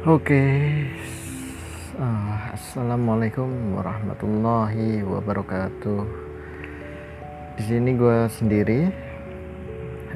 Oke, 0.00 0.40
Ah, 2.00 2.56
assalamualaikum 2.56 3.76
warahmatullahi 3.76 5.04
wabarakatuh. 5.04 6.00
Di 7.60 7.62
sini 7.68 8.00
gue 8.00 8.24
sendiri. 8.32 8.88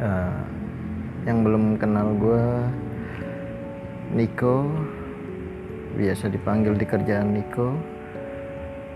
Ah, 0.01 0.41
yang 1.29 1.45
belum 1.45 1.77
kenal 1.77 2.17
gue, 2.17 2.47
Niko, 4.17 4.73
biasa 6.01 6.33
dipanggil 6.33 6.81
di 6.81 6.89
kerjaan 6.89 7.37
Niko. 7.37 7.77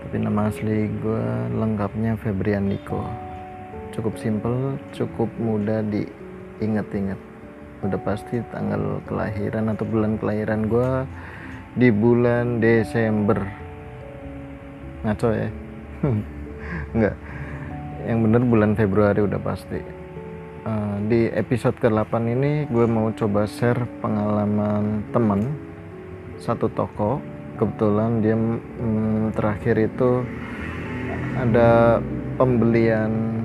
Tapi 0.01 0.15
nama 0.17 0.49
asli 0.49 0.89
gue 0.89 1.25
lengkapnya 1.53 2.17
Febrian 2.17 2.65
Niko. 2.65 3.05
Cukup 3.93 4.17
simple, 4.17 4.73
cukup 4.89 5.29
mudah 5.37 5.85
diingat-ingat. 5.85 7.28
Udah 7.85 7.99
pasti 8.01 8.43
tanggal 8.51 8.99
kelahiran 9.07 9.71
atau 9.71 9.85
bulan 9.87 10.19
kelahiran 10.19 10.67
gue 10.67 10.91
di 11.79 11.89
bulan 11.93 12.59
Desember. 12.59 13.39
Ngaco 15.05 15.29
ya? 15.31 15.49
Enggak 16.95 17.15
yang 18.07 18.23
bener 18.23 18.41
bulan 18.47 18.71
Februari 18.77 19.19
udah 19.19 19.41
pasti. 19.41 19.79
Uh, 20.63 20.99
di 21.07 21.31
episode 21.31 21.75
ke-8 21.79 22.13
ini 22.35 22.67
gue 22.67 22.85
mau 22.85 23.09
coba 23.15 23.47
share 23.47 23.87
pengalaman 23.99 25.03
temen 25.11 25.41
satu 26.39 26.71
toko. 26.71 27.19
Kebetulan 27.59 28.23
dia 28.23 28.35
mm, 28.39 29.35
terakhir 29.35 29.75
itu 29.75 30.23
ada 31.35 31.99
pembelian 32.39 33.43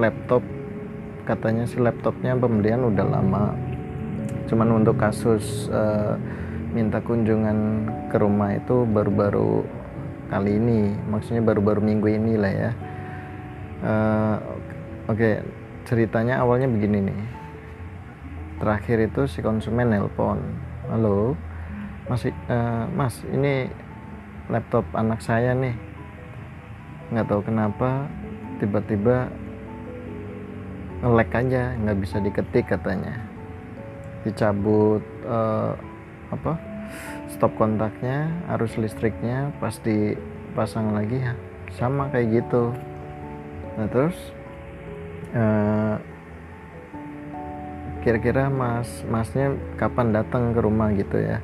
laptop 0.00 0.40
katanya 1.22 1.64
si 1.66 1.78
laptopnya 1.78 2.34
pembelian 2.34 2.82
udah 2.86 3.06
lama. 3.06 3.54
Cuman 4.50 4.82
untuk 4.82 4.98
kasus 4.98 5.70
uh, 5.70 6.18
minta 6.74 6.98
kunjungan 6.98 7.88
ke 8.10 8.16
rumah 8.18 8.56
itu 8.58 8.84
baru-baru 8.84 9.64
kali 10.28 10.58
ini. 10.58 10.92
Maksudnya 11.08 11.42
baru-baru 11.44 11.80
minggu 11.80 12.08
ini 12.10 12.34
lah 12.36 12.52
ya. 12.52 12.70
Uh, 13.82 14.36
oke 15.10 15.18
okay. 15.18 15.34
ceritanya 15.88 16.42
awalnya 16.42 16.66
begini 16.66 17.10
nih. 17.10 17.20
Terakhir 18.62 19.10
itu 19.10 19.26
si 19.26 19.42
konsumen 19.42 19.90
nelpon 19.90 20.38
halo 20.86 21.34
masih 22.06 22.30
uh, 22.46 22.86
mas 22.94 23.22
ini 23.30 23.70
laptop 24.50 24.86
anak 24.94 25.22
saya 25.22 25.54
nih. 25.54 25.74
Nggak 27.14 27.26
tahu 27.30 27.40
kenapa 27.46 28.06
tiba-tiba 28.62 29.26
ngelek 31.02 31.34
aja 31.34 31.74
nggak 31.82 31.98
bisa 31.98 32.16
diketik 32.22 32.70
katanya. 32.70 33.18
Dicabut 34.22 35.02
uh, 35.26 35.74
apa 36.30 36.54
stop 37.26 37.58
kontaknya 37.58 38.30
arus 38.54 38.78
listriknya 38.78 39.50
pas 39.58 39.74
dipasang 39.82 40.94
lagi 40.94 41.18
ya. 41.18 41.34
Sama 41.74 42.06
kayak 42.14 42.46
gitu. 42.46 42.70
Nah 43.74 43.88
terus 43.90 44.14
kira 45.32 45.98
kira-kira 48.04 48.44
mas 48.52 49.02
masnya 49.08 49.58
kapan 49.80 50.14
datang 50.14 50.54
ke 50.54 50.60
rumah 50.62 50.94
gitu 50.94 51.18
ya? 51.18 51.42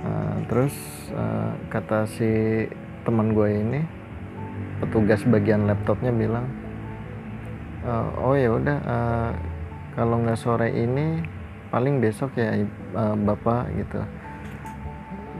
Uh, 0.00 0.36
terus 0.48 0.74
uh, 1.12 1.52
kata 1.68 2.08
si 2.08 2.64
teman 3.04 3.32
gue 3.36 3.48
ini 3.52 3.80
petugas 4.80 5.20
bagian 5.28 5.68
laptopnya 5.68 6.12
bilang 6.12 6.48
uh, 7.84 8.06
oh 8.20 8.34
ya 8.36 8.50
udah 8.52 8.78
uh, 8.84 9.30
kalau 9.96 10.22
nggak 10.22 10.38
sore 10.38 10.68
ini 10.70 11.20
paling 11.70 12.02
besok 12.02 12.34
ya 12.34 12.56
uh, 12.94 13.14
bapak 13.16 13.70
gitu. 13.78 14.00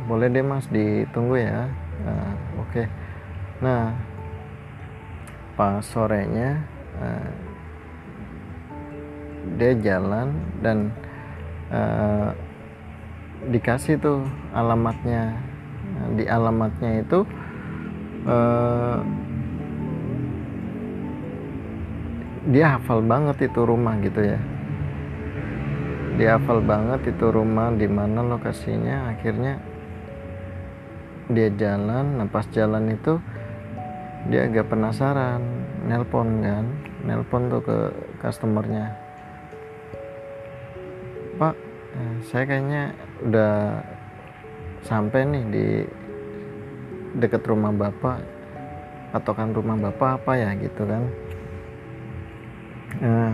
Boleh 0.06 0.30
deh 0.30 0.42
mas 0.42 0.66
ditunggu 0.70 1.40
ya. 1.40 1.68
Uh, 2.00 2.32
oke. 2.60 2.70
Okay. 2.72 2.86
nah 3.60 3.92
pas 5.52 5.84
sorenya 5.84 6.64
uh, 6.96 7.28
dia 9.60 9.76
jalan 9.76 10.32
dan 10.64 10.88
uh, 11.68 12.32
dikasih 13.48 14.00
tuh 14.00 14.24
alamatnya. 14.56 15.36
Di 16.16 16.24
alamatnya 16.24 17.04
itu 17.04 17.28
uh, 18.24 19.04
dia 22.48 22.80
hafal 22.80 23.04
banget 23.04 23.52
itu 23.52 23.60
rumah 23.60 24.00
gitu 24.00 24.24
ya. 24.24 24.40
Dia 26.16 26.40
hafal 26.40 26.64
banget 26.64 27.12
itu 27.12 27.28
rumah 27.28 27.68
di 27.76 27.84
mana 27.84 28.24
lokasinya. 28.24 29.12
Akhirnya 29.12 29.60
dia 31.28 31.52
jalan. 31.52 32.16
Nah 32.16 32.26
pas 32.32 32.48
jalan 32.48 32.96
itu 32.96 33.20
dia 34.32 34.48
agak 34.48 34.72
penasaran. 34.72 35.44
Nelpon 35.84 36.40
kan? 36.40 36.64
Nelpon 37.04 37.52
tuh 37.52 37.60
ke 37.60 37.76
customernya. 38.24 38.88
Pak 41.36 41.54
eh, 41.96 42.16
saya 42.24 42.44
kayaknya 42.48 42.82
udah 43.20 43.84
sampai 44.80 45.28
nih 45.28 45.44
di 45.52 45.66
dekat 47.20 47.44
rumah 47.44 47.72
bapak 47.72 48.20
atau 49.12 49.32
kan 49.36 49.52
rumah 49.52 49.76
bapak 49.76 50.24
apa 50.24 50.32
ya? 50.40 50.50
Gitu 50.56 50.88
kan 50.88 51.04
nah, 53.00 53.32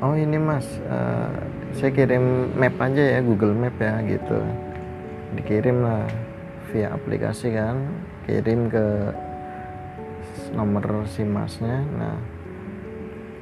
oh 0.00 0.16
ini 0.16 0.36
mas. 0.40 0.66
Uh, 0.88 1.30
saya 1.76 1.94
kirim 1.94 2.50
map 2.58 2.74
aja 2.82 3.18
ya 3.18 3.20
Google 3.22 3.54
Map 3.54 3.78
ya 3.78 4.02
gitu. 4.02 4.42
Dikirim 5.38 5.86
lah 5.86 6.08
via 6.72 6.90
aplikasi 6.90 7.54
kan. 7.54 7.78
Kirim 8.26 8.66
ke 8.66 9.14
nomor 10.56 11.06
si 11.06 11.22
masnya. 11.22 11.84
Nah 11.94 12.16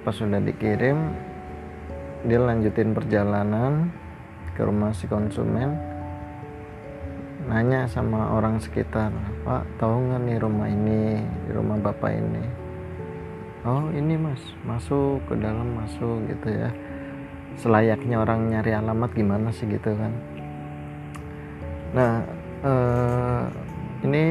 pas 0.04 0.14
sudah 0.14 0.40
dikirim 0.40 0.96
dia 2.26 2.40
lanjutin 2.40 2.92
perjalanan 2.92 3.88
ke 4.52 4.60
rumah 4.66 4.92
si 4.92 5.08
konsumen. 5.08 5.78
Nanya 7.48 7.88
sama 7.88 8.36
orang 8.36 8.60
sekitar 8.60 9.08
pak 9.40 9.64
tahu 9.80 10.12
nggak 10.12 10.20
nih 10.20 10.36
rumah 10.36 10.68
ini 10.68 11.24
rumah 11.48 11.80
bapak 11.80 12.12
ini 12.12 12.67
oh 13.68 13.92
ini 13.92 14.16
mas. 14.16 14.40
Masuk 14.64 15.20
ke 15.28 15.36
dalam 15.36 15.76
masuk 15.76 16.24
gitu 16.32 16.48
ya. 16.48 16.72
Selayaknya 17.60 18.24
orang 18.24 18.48
nyari 18.48 18.72
alamat 18.72 19.12
gimana 19.12 19.52
sih 19.52 19.68
gitu 19.68 19.92
kan? 19.92 20.12
Nah 21.92 22.24
uh, 22.64 23.44
ini 24.08 24.24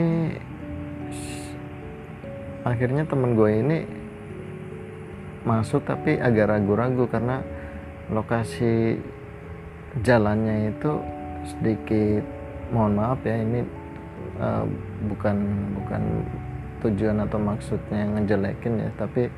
akhirnya 2.65 3.07
temen 3.07 3.37
gue 3.37 3.51
ini 3.51 3.77
masuk 5.47 5.87
tapi 5.87 6.19
agak 6.19 6.51
ragu-ragu 6.51 7.07
karena 7.07 7.39
lokasi 8.11 8.99
jalannya 10.03 10.75
itu 10.75 10.91
sedikit 11.47 12.23
mohon 12.75 12.99
maaf 12.99 13.23
ya 13.23 13.39
ini 13.39 13.63
uh, 14.43 14.67
bukan 15.07 15.37
bukan 15.79 16.03
tujuan 16.85 17.23
atau 17.25 17.39
maksudnya 17.41 18.05
ngejelekin 18.17 18.85
ya 18.85 18.89
tapi 18.97 19.29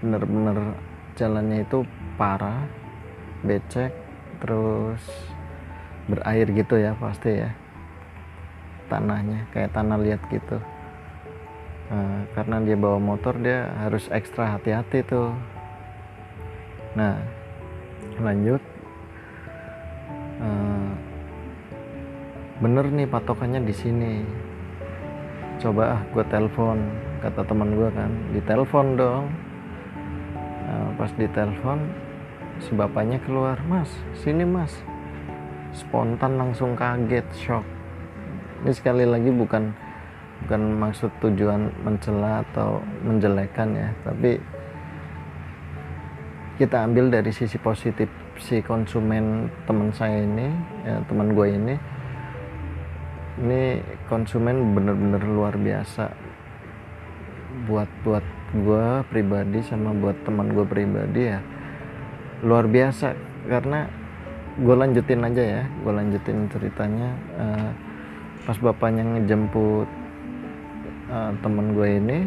bener-bener 0.00 0.76
jalannya 1.16 1.64
itu 1.64 1.84
parah 2.16 2.64
becek 3.44 3.92
terus 4.40 5.00
berair 6.08 6.48
gitu 6.50 6.80
ya 6.80 6.96
pasti 6.96 7.44
ya 7.44 7.50
tanahnya 8.90 9.46
kayak 9.54 9.70
tanah 9.70 9.98
liat 10.02 10.22
gitu. 10.32 10.58
Nah, 11.90 12.22
karena 12.34 12.62
dia 12.62 12.76
bawa 12.78 12.98
motor 12.98 13.34
dia 13.38 13.70
harus 13.78 14.10
ekstra 14.10 14.58
hati-hati 14.58 15.06
tuh. 15.06 15.30
Nah 16.98 17.14
lanjut. 18.18 18.62
Uh, 20.40 20.90
bener 22.64 22.88
nih 22.88 23.08
patokannya 23.08 23.60
di 23.60 23.74
sini 23.76 24.12
coba 25.60 26.00
ah 26.00 26.02
gue 26.16 26.24
telepon 26.32 26.80
kata 27.20 27.44
teman 27.44 27.76
gue 27.76 27.88
kan. 27.92 28.10
Ditelepon 28.32 28.86
dong. 28.96 29.24
Nah, 30.66 30.88
pas 30.96 31.12
ditelepon 31.14 31.78
si 32.64 32.72
bapaknya 32.72 33.20
keluar. 33.22 33.60
Mas 33.68 33.92
sini 34.16 34.48
mas. 34.48 34.72
Spontan 35.76 36.40
langsung 36.40 36.74
kaget 36.74 37.28
shock. 37.36 37.62
Ini 38.64 38.72
sekali 38.74 39.04
lagi 39.04 39.30
bukan 39.30 39.70
bukan 40.44 40.62
maksud 40.80 41.12
tujuan 41.20 41.68
mencela 41.84 42.40
atau 42.48 42.80
menjelekan 43.04 43.76
ya 43.76 43.88
tapi 44.02 44.40
kita 46.56 46.84
ambil 46.84 47.08
dari 47.08 47.32
sisi 47.32 47.56
positif 47.60 48.08
si 48.40 48.60
konsumen 48.64 49.48
teman 49.68 49.92
saya 49.92 50.24
ini 50.24 50.48
ya, 50.84 51.00
teman 51.08 51.32
gue 51.36 51.46
ini 51.56 51.74
ini 53.40 53.80
konsumen 54.06 54.76
bener-bener 54.76 55.22
luar 55.24 55.56
biasa. 55.56 56.12
Buat 57.66 57.90
buat 58.04 58.24
gue 58.54 58.86
pribadi 59.08 59.64
sama 59.64 59.96
buat 59.96 60.14
teman 60.22 60.52
gue 60.52 60.66
pribadi 60.68 61.32
ya 61.32 61.40
luar 62.44 62.68
biasa. 62.68 63.16
Karena 63.48 63.88
gue 64.60 64.74
lanjutin 64.76 65.24
aja 65.24 65.42
ya 65.42 65.62
gue 65.64 65.92
lanjutin 65.92 66.46
ceritanya. 66.52 67.10
Uh, 67.40 67.70
pas 68.44 68.56
bapaknya 68.60 69.04
ngejemput 69.04 69.88
uh, 71.08 71.32
temen 71.40 71.66
gue 71.72 71.88
ini 71.96 72.18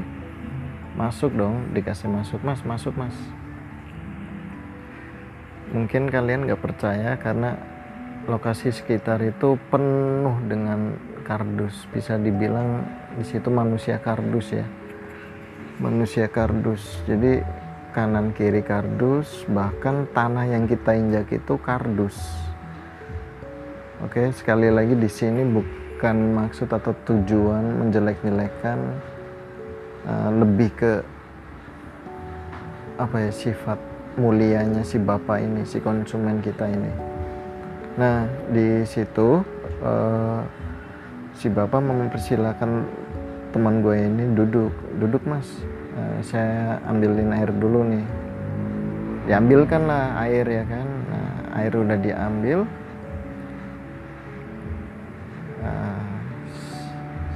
masuk 0.97 1.33
dong 1.37 1.69
dikasih 1.77 2.09
masuk. 2.09 2.41
Mas 2.41 2.61
masuk 2.65 2.93
mas. 2.97 3.15
Mungkin 5.73 6.05
kalian 6.13 6.45
gak 6.45 6.61
percaya 6.61 7.17
karena 7.17 7.57
lokasi 8.23 8.71
sekitar 8.71 9.19
itu 9.19 9.59
penuh 9.67 10.35
dengan 10.47 10.95
kardus. 11.27 11.87
Bisa 11.91 12.15
dibilang 12.15 12.83
di 13.19 13.23
situ 13.27 13.51
manusia 13.51 13.99
kardus 13.99 14.55
ya. 14.55 14.65
Manusia 15.79 16.31
kardus. 16.31 17.03
Jadi 17.03 17.43
kanan 17.93 18.31
kiri 18.33 18.63
kardus 18.65 19.45
bahkan 19.51 20.09
tanah 20.15 20.47
yang 20.47 20.65
kita 20.65 20.95
injak 20.95 21.29
itu 21.29 21.53
kardus. 21.59 22.15
Oke 24.03 24.31
sekali 24.35 24.67
lagi 24.67 24.95
di 24.99 25.07
sini 25.07 25.47
bukan 25.47 26.35
maksud 26.35 26.67
atau 26.67 26.91
tujuan 27.07 27.63
menjelek-jelekan 27.79 28.79
uh, 30.07 30.29
lebih 30.43 30.69
ke 30.75 30.93
apa 32.99 33.29
ya 33.29 33.31
sifat 33.31 33.79
mulianya 34.19 34.85
si 34.85 35.01
bapak 35.01 35.41
ini 35.41 35.65
si 35.65 35.81
konsumen 35.81 36.43
kita 36.43 36.69
ini 36.69 37.12
nah 37.93 38.25
di 38.49 38.81
situ 38.89 39.45
uh, 39.85 40.41
si 41.37 41.49
bapak 41.49 41.81
mempersilahkan 41.81 42.85
teman 43.53 43.85
gue 43.85 43.95
ini 43.95 44.33
duduk. 44.33 44.73
Duduk 44.97 45.21
mas. 45.29 45.45
Uh, 45.93 46.17
saya 46.25 46.81
ambilin 46.89 47.29
air 47.29 47.53
dulu 47.53 47.85
nih. 47.85 48.05
Diambilkan 49.29 49.85
lah 49.85 50.17
air 50.25 50.43
ya 50.43 50.63
kan? 50.65 50.87
Nah, 51.13 51.29
air 51.61 51.73
udah 51.77 51.97
diambil. 52.01 52.59
Uh, 55.61 56.05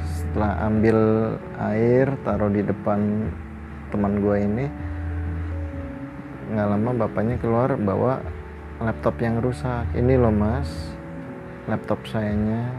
setelah 0.04 0.52
ambil 0.66 1.00
air 1.70 2.06
taruh 2.26 2.50
di 2.50 2.66
depan 2.66 3.30
teman 3.94 4.20
gue 4.20 4.36
ini. 4.42 4.66
Nggak 6.48 6.68
lama 6.74 6.90
bapaknya 7.06 7.36
keluar 7.38 7.78
bawa 7.78 8.20
laptop 8.78 9.18
yang 9.22 9.42
rusak. 9.42 9.86
Ini 9.98 10.18
loh 10.22 10.34
mas. 10.34 10.70
Laptop 11.66 12.06
sayanya. 12.08 12.70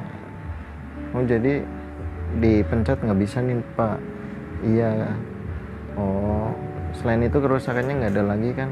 Oh 1.12 1.25
jadi 1.25 1.65
dipencet 2.39 3.00
nggak 3.03 3.21
bisa 3.21 3.43
nih 3.43 3.59
pak? 3.75 3.99
Iya. 4.62 5.12
Oh 5.99 6.55
selain 6.95 7.27
itu 7.27 7.39
kerusakannya 7.39 7.95
nggak 8.05 8.12
ada 8.15 8.25
lagi 8.25 8.50
kan? 8.55 8.71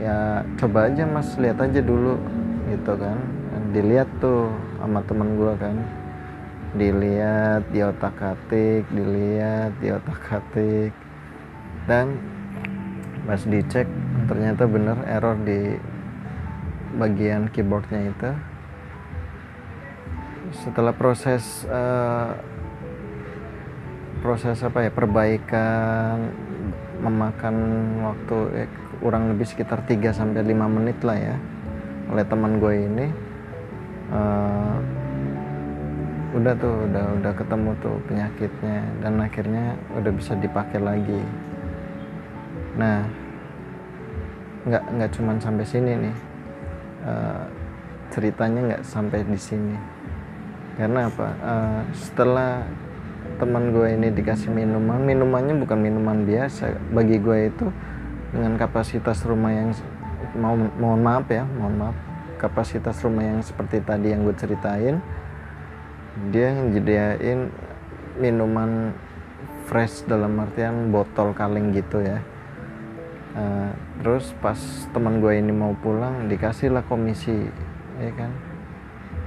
Ya 0.00 0.18
coba 0.56 0.88
aja 0.88 1.04
mas. 1.04 1.36
Lihat 1.36 1.60
aja 1.60 1.80
dulu 1.84 2.16
gitu 2.72 2.92
kan? 2.96 3.18
Dilihat 3.70 4.08
tuh 4.18 4.50
sama 4.80 5.04
temen 5.04 5.36
gue 5.38 5.52
kan? 5.60 5.76
Dilihat 6.74 7.66
di 7.74 7.82
otak 7.82 8.16
atik 8.18 8.86
dilihat 8.90 9.76
di 9.78 9.92
otak 9.92 10.40
atik. 10.40 10.92
Dan 11.84 12.16
pas 13.28 13.42
dicek 13.46 13.86
ternyata 14.26 14.66
bener 14.66 14.98
error 15.06 15.36
di 15.40 15.78
bagian 16.96 17.48
keyboardnya 17.48 18.10
itu. 18.10 18.30
Setelah 20.50 20.92
proses 20.92 21.64
uh, 21.70 22.34
proses 24.20 24.60
apa 24.60 24.84
ya 24.84 24.90
perbaikan 24.92 26.28
memakan 27.00 27.56
waktu 28.04 28.36
eh, 28.66 28.68
kurang 29.00 29.32
lebih 29.32 29.48
sekitar 29.48 29.80
3 29.88 30.12
sampai 30.12 30.44
5 30.44 30.76
menit 30.76 31.00
lah 31.00 31.16
ya 31.16 31.36
oleh 32.12 32.24
teman 32.28 32.60
gue 32.60 32.74
ini 32.74 33.06
uh, 34.12 34.76
udah 36.30 36.54
tuh 36.58 36.76
udah 36.90 37.04
udah 37.22 37.32
ketemu 37.34 37.70
tuh 37.80 37.96
penyakitnya 38.06 38.78
dan 39.02 39.14
akhirnya 39.18 39.74
udah 39.98 40.12
bisa 40.14 40.38
dipakai 40.38 40.78
lagi. 40.78 41.22
Nah 42.78 43.02
nggak 44.66 44.84
nggak 44.96 45.10
cuman 45.16 45.36
sampai 45.40 45.64
sini 45.64 45.92
nih. 46.08 46.16
Uh, 47.00 47.44
ceritanya 48.10 48.60
nggak 48.72 48.82
sampai 48.84 49.24
di 49.24 49.38
sini. 49.40 49.76
Karena 50.76 51.08
apa? 51.08 51.28
Uh, 51.40 51.80
setelah 51.96 52.64
teman 53.36 53.72
gue 53.72 53.88
ini 53.88 54.08
dikasih 54.12 54.52
minuman 54.52 55.00
minumannya 55.00 55.56
bukan 55.56 55.78
minuman 55.80 56.24
biasa. 56.26 56.76
Bagi 56.92 57.16
gue 57.20 57.38
itu 57.48 57.66
dengan 58.30 58.58
kapasitas 58.60 59.24
rumah 59.24 59.52
yang 59.54 59.70
mau 60.36 60.54
mohon 60.56 61.00
maaf 61.00 61.26
ya 61.30 61.44
mohon 61.44 61.76
maaf. 61.80 61.96
Kapasitas 62.40 63.00
rumah 63.04 63.24
yang 63.24 63.40
seperti 63.44 63.84
tadi 63.84 64.12
yang 64.12 64.24
gue 64.24 64.36
ceritain 64.36 64.96
dia 66.28 66.52
nyediain 66.52 67.48
minuman 68.20 68.92
fresh 69.70 70.04
dalam 70.04 70.36
artian 70.42 70.90
botol 70.90 71.32
kaleng 71.32 71.70
gitu 71.72 72.02
ya 72.02 72.20
uh, 73.36 73.70
terus 74.00 74.32
pas 74.40 74.58
teman 74.90 75.20
gue 75.20 75.36
ini 75.36 75.52
mau 75.52 75.76
pulang 75.78 76.26
dikasih 76.26 76.72
lah 76.72 76.84
komisi 76.86 77.50
ya 78.00 78.12
kan? 78.16 78.30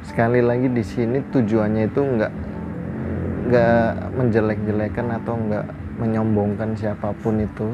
Sekali 0.04 0.44
lagi 0.44 0.68
di 0.68 0.84
sini 0.84 1.24
tujuannya 1.32 1.88
itu 1.88 2.02
nggak 2.02 2.34
nggak 3.44 3.92
menjelek-jelekan 4.16 5.08
atau 5.20 5.36
nggak 5.36 5.66
menyombongkan 6.00 6.76
siapa 6.76 7.14
pun 7.22 7.44
itu. 7.44 7.70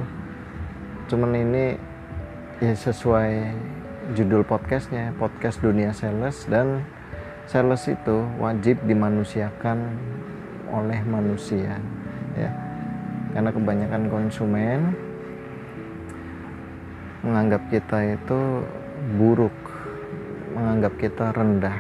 Cuman 1.10 1.34
ini 1.34 1.78
ya 2.60 2.74
sesuai 2.76 3.56
judul 4.18 4.44
podcastnya 4.44 5.14
podcast 5.16 5.62
dunia 5.62 5.94
sales 5.94 6.44
dan 6.50 6.84
sales 7.46 7.86
itu 7.90 8.26
wajib 8.42 8.82
dimanusiakan 8.86 9.78
oleh 10.70 11.02
manusia 11.06 11.78
ya. 12.38 12.52
Karena 13.34 13.54
kebanyakan 13.54 14.10
konsumen 14.10 14.94
menganggap 17.24 17.62
kita 17.68 18.16
itu 18.16 18.64
buruk 19.20 19.56
menganggap 20.56 20.94
kita 21.00 21.32
rendah. 21.36 21.78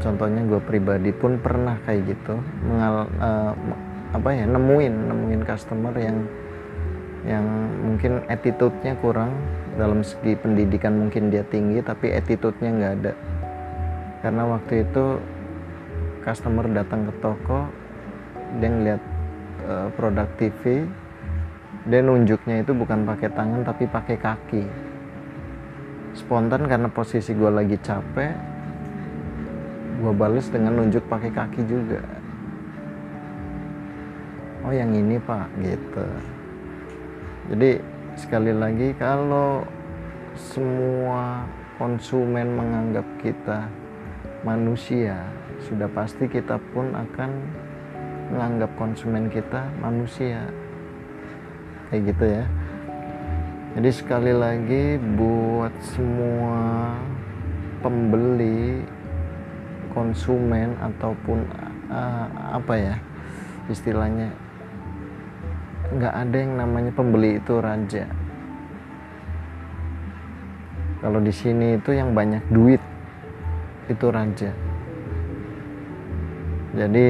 Contohnya 0.00 0.42
gue 0.48 0.60
pribadi 0.64 1.12
pun 1.12 1.36
pernah 1.36 1.76
kayak 1.84 2.16
gitu 2.16 2.40
mengal 2.64 3.04
uh, 3.20 3.52
apa 4.10 4.28
ya 4.32 4.48
nemuin 4.48 4.94
nemuin 5.06 5.42
customer 5.44 5.94
yang 5.94 6.18
yang 7.28 7.44
mungkin 7.84 8.24
attitude-nya 8.26 8.96
kurang. 8.98 9.32
Dalam 9.76 10.02
segi 10.02 10.34
pendidikan 10.34 10.98
mungkin 10.98 11.30
dia 11.30 11.46
tinggi 11.46 11.84
tapi 11.84 12.12
attitude-nya 12.16 12.70
nggak 12.74 12.94
ada. 13.00 13.12
Karena 14.24 14.42
waktu 14.50 14.88
itu 14.88 15.20
customer 16.24 16.68
datang 16.68 17.08
ke 17.08 17.12
toko 17.20 17.68
dia 18.58 18.68
ngeliat 18.68 19.02
uh, 19.68 19.88
produk 19.94 20.26
TV 20.36 20.84
dia 21.88 22.00
nunjuknya 22.04 22.60
itu 22.60 22.76
bukan 22.76 23.08
pakai 23.08 23.32
tangan 23.32 23.64
tapi 23.64 23.88
pakai 23.88 24.16
kaki. 24.20 24.64
Spontan 26.12 26.68
karena 26.68 26.90
posisi 26.90 27.32
gue 27.32 27.48
lagi 27.48 27.78
capek 27.80 28.34
gue 30.00 30.12
bales 30.16 30.48
dengan 30.48 30.80
nunjuk 30.80 31.04
pakai 31.08 31.30
kaki 31.32 31.60
juga. 31.68 32.00
Oh 34.64 34.72
yang 34.72 34.92
ini 34.92 35.16
pak 35.20 35.48
gitu. 35.60 36.06
Jadi 37.52 37.70
sekali 38.16 38.52
lagi 38.52 38.92
kalau 38.96 39.64
semua 40.36 41.48
konsumen 41.80 42.60
menganggap 42.60 43.04
kita 43.24 43.68
manusia 44.44 45.16
sudah 45.64 45.88
pasti 45.92 46.28
kita 46.28 46.56
pun 46.72 46.92
akan 46.92 47.30
menganggap 48.32 48.70
konsumen 48.80 49.28
kita 49.28 49.68
manusia 49.80 50.48
kayak 51.90 52.14
gitu 52.14 52.24
ya. 52.24 52.44
Jadi 53.70 53.90
sekali 53.90 54.32
lagi 54.34 54.98
buat 55.18 55.74
semua 55.94 56.94
pembeli 57.82 58.82
konsumen 59.90 60.74
ataupun 60.78 61.46
uh, 61.90 62.26
apa 62.54 62.74
ya 62.78 62.96
istilahnya 63.66 64.30
nggak 65.90 66.14
ada 66.14 66.36
yang 66.38 66.54
namanya 66.58 66.90
pembeli 66.94 67.42
itu 67.42 67.58
raja. 67.58 68.06
Kalau 71.00 71.18
di 71.18 71.32
sini 71.32 71.74
itu 71.74 71.90
yang 71.96 72.14
banyak 72.14 72.44
duit 72.50 72.82
itu 73.90 74.06
raja. 74.10 74.50
Jadi 76.70 77.06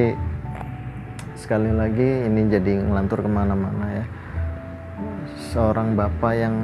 sekali 1.37 1.69
lagi 1.69 2.25
ini 2.25 2.49
jadi 2.49 2.85
ngelantur 2.85 3.25
ke 3.25 3.29
mana-mana 3.29 3.85
ya 4.01 4.05
seorang 5.51 5.99
bapak 5.99 6.33
yang 6.37 6.55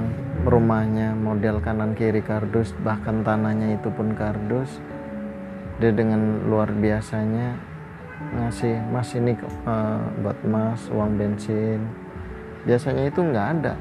rumahnya 0.47 1.11
model 1.17 1.59
kanan 1.59 1.91
kiri 1.91 2.23
kardus 2.23 2.71
bahkan 2.85 3.25
tanahnya 3.25 3.75
itu 3.75 3.91
pun 3.91 4.15
kardus. 4.15 4.79
Dia 5.77 5.93
dengan 5.93 6.47
luar 6.49 6.73
biasanya 6.73 7.53
ngasih 8.33 8.81
mas 8.89 9.13
ini 9.13 9.37
uh, 9.67 10.01
buat 10.25 10.39
mas 10.47 10.81
uang 10.89 11.19
bensin. 11.19 11.83
Biasanya 12.65 13.11
itu 13.11 13.19
nggak 13.21 13.47
ada. 13.61 13.73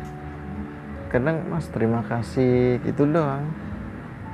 Kadang 1.09 1.47
mas 1.49 1.71
terima 1.73 2.05
kasih 2.05 2.83
itu 2.85 3.03
doang. 3.09 3.49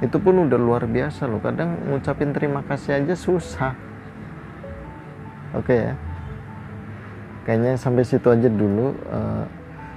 Itu 0.03 0.19
pun 0.19 0.49
udah 0.49 0.59
luar 0.59 0.83
biasa 0.91 1.31
loh. 1.31 1.39
Kadang 1.39 1.79
ngucapin 1.87 2.35
terima 2.35 2.67
kasih 2.67 2.99
aja 2.99 3.15
susah. 3.15 3.73
Oke 5.55 5.71
okay, 5.71 5.81
ya. 5.87 5.95
Kayaknya 7.43 7.73
sampai 7.79 8.03
situ 8.07 8.27
aja 8.31 8.49
dulu 8.51 8.95
uh, 9.11 9.45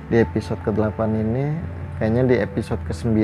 di 0.10 0.22
episode 0.22 0.62
ke-8 0.62 1.00
ini 1.14 1.46
kayaknya 1.98 2.24
di 2.30 2.36
episode 2.38 2.82
ke-9 2.86 3.16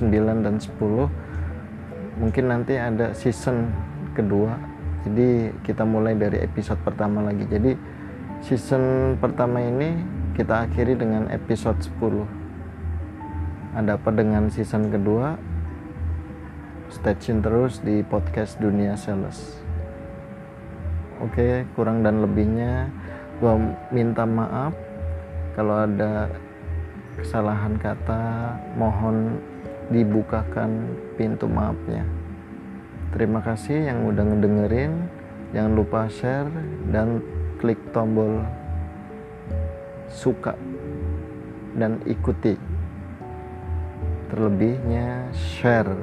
9 0.01 0.45
dan 0.45 0.57
10 0.57 1.31
mungkin 2.21 2.45
nanti 2.53 2.77
ada 2.77 3.17
season 3.17 3.73
kedua. 4.13 4.53
Jadi 5.01 5.57
kita 5.65 5.89
mulai 5.89 6.13
dari 6.13 6.45
episode 6.45 6.77
pertama 6.85 7.25
lagi. 7.25 7.49
Jadi 7.49 7.73
season 8.45 9.17
pertama 9.17 9.65
ini 9.65 9.97
kita 10.37 10.69
akhiri 10.69 10.97
dengan 10.97 11.29
episode 11.33 11.81
10 11.81 12.41
ada 13.71 13.97
apa 13.97 14.11
dengan 14.11 14.51
season 14.51 14.91
kedua 14.91 15.39
stay 16.91 17.15
tune 17.15 17.39
terus 17.39 17.79
di 17.87 18.03
podcast 18.03 18.59
dunia 18.59 18.99
sales. 18.99 19.63
Oke 21.23 21.63
kurang 21.79 22.03
dan 22.03 22.19
lebihnya 22.19 22.91
gua 23.39 23.55
minta 23.95 24.27
maaf 24.27 24.75
kalau 25.55 25.87
ada 25.87 26.27
kesalahan 27.15 27.79
kata. 27.79 28.59
Mohon 28.75 29.39
dibukakan 29.95 30.91
pintu 31.15 31.47
maafnya. 31.47 32.03
Terima 33.15 33.39
kasih 33.39 33.87
yang 33.87 34.11
udah 34.11 34.27
ngedengerin. 34.27 35.07
Jangan 35.55 35.73
lupa 35.75 36.11
share 36.11 36.51
dan 36.91 37.23
klik 37.63 37.79
tombol 37.95 38.43
suka 40.11 40.59
dan 41.79 42.03
ikuti. 42.07 42.59
Terlebihnya 44.31 45.31
share 45.35 45.95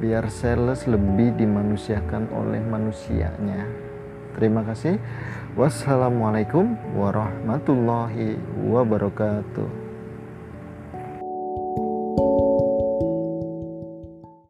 biar 0.00 0.26
sales 0.32 0.86
lebih 0.88 1.36
dimanusiakan 1.38 2.30
oleh 2.34 2.62
manusianya. 2.64 3.66
Terima 4.34 4.66
kasih. 4.66 4.98
Wassalamualaikum 5.54 6.74
warahmatullahi 6.98 8.34
wabarakatuh 8.66 9.83